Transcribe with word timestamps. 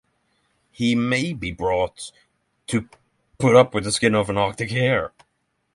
He 0.71 0.95
may 0.95 1.31
be 1.31 1.51
brought 1.51 2.11
to 2.65 2.89
put 3.37 3.55
up 3.55 3.75
with 3.75 3.83
the 3.83 3.91
skin 3.91 4.15
of 4.15 4.31
an 4.31 4.37
Arctic 4.39 4.71
hare. 4.71 5.13